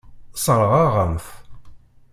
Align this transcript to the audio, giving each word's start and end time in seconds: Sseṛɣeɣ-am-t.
Sseṛɣeɣ-am-t. 0.35 1.27